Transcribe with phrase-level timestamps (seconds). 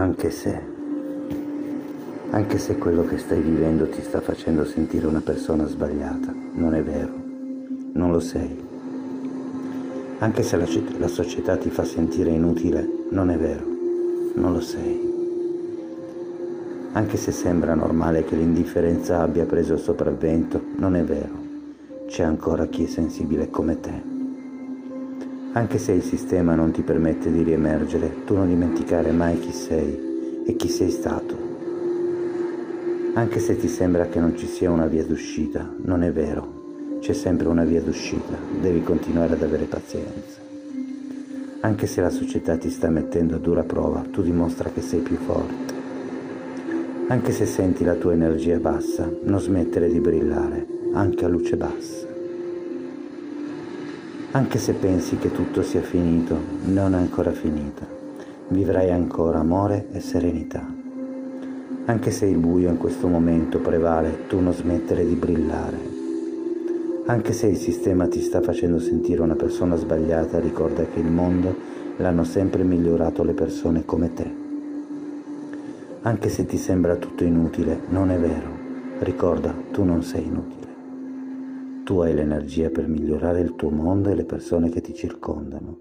[0.00, 0.58] anche se,
[2.30, 6.82] anche se quello che stai vivendo ti sta facendo sentire una persona sbagliata, non è
[6.82, 7.12] vero,
[7.92, 8.68] non lo sei.
[10.20, 13.66] Anche se la, la società ti fa sentire inutile, non è vero,
[14.36, 15.08] non lo sei.
[16.92, 21.48] Anche se sembra normale che l'indifferenza abbia preso il sopravvento, non è vero.
[22.06, 24.19] C'è ancora chi è sensibile come te.
[25.52, 30.44] Anche se il sistema non ti permette di riemergere, tu non dimenticare mai chi sei
[30.46, 31.36] e chi sei stato.
[33.14, 36.98] Anche se ti sembra che non ci sia una via d'uscita, non è vero.
[37.00, 40.38] C'è sempre una via d'uscita, devi continuare ad avere pazienza.
[41.62, 45.16] Anche se la società ti sta mettendo a dura prova, tu dimostra che sei più
[45.16, 45.74] forte.
[47.08, 52.09] Anche se senti la tua energia bassa, non smettere di brillare, anche a luce bassa.
[54.32, 56.36] Anche se pensi che tutto sia finito,
[56.66, 57.84] non è ancora finita.
[58.46, 60.64] Vivrai ancora amore e serenità.
[61.86, 65.78] Anche se il buio in questo momento prevale, tu non smettere di brillare.
[67.06, 71.52] Anche se il sistema ti sta facendo sentire una persona sbagliata, ricorda che il mondo
[71.96, 74.30] l'hanno sempre migliorato le persone come te.
[76.02, 78.48] Anche se ti sembra tutto inutile, non è vero.
[79.00, 80.59] Ricorda, tu non sei inutile.
[81.90, 85.76] Tu hai l'energia per migliorare il tuo mondo e le persone che ti circondano.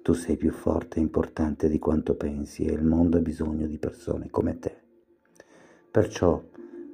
[0.00, 3.76] Tu sei più forte e importante di quanto pensi e il mondo ha bisogno di
[3.76, 4.76] persone come te.
[5.90, 6.40] Perciò,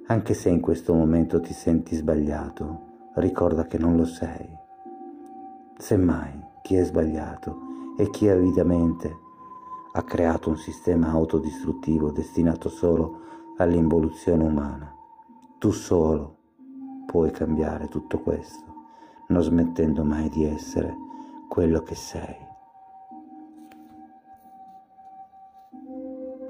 [0.07, 4.49] anche se in questo momento ti senti sbagliato, ricorda che non lo sei.
[5.77, 7.59] Semmai, chi è sbagliato
[7.99, 9.15] e chi avidamente
[9.93, 13.21] ha creato un sistema autodistruttivo destinato solo
[13.59, 14.91] all'involuzione umana.
[15.59, 16.38] Tu solo
[17.11, 18.65] puoi cambiare tutto questo,
[19.29, 20.95] non smettendo mai di essere
[21.49, 22.48] quello che sei.